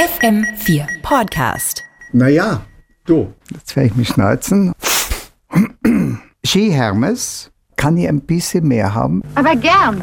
FM4 0.00 0.86
Podcast. 1.02 1.84
Naja, 2.12 2.62
du. 3.04 3.34
Jetzt 3.50 3.76
werde 3.76 3.88
ich 3.88 3.96
mich 3.96 4.08
schnalzen. 4.08 4.72
Ski 6.42 6.70
Hermes, 6.70 7.50
kann 7.76 7.98
ich 7.98 8.08
ein 8.08 8.22
bisschen 8.22 8.66
mehr 8.66 8.94
haben? 8.94 9.22
Aber 9.34 9.54
gern. 9.56 10.02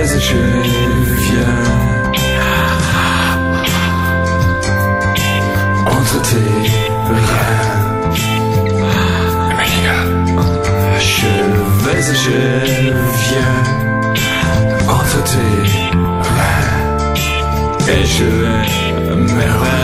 pèse 0.00 0.16
et 0.16 0.20
je 0.20 0.36
viens 1.26 1.62
entre 5.86 6.18
tes 6.28 6.60
reins. 7.08 7.70
Je 10.98 11.32
vais 11.84 12.04
et 12.12 12.18
je 12.24 12.40
viens 13.24 13.58
entre 14.96 15.20
tes 15.32 15.62
reins 16.28 17.14
et 17.88 18.04
je 18.06 18.30
vais 19.34 19.50
reins. 19.58 19.79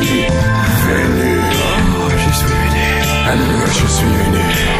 Venu. 0.00 0.24
Oh, 0.28 0.34
ah, 1.92 2.16
je 2.16 2.32
suis 2.32 2.46
venu. 2.46 2.88
Alors, 3.26 3.66
je 3.66 3.86
suis 3.86 4.06
venu. 4.06 4.79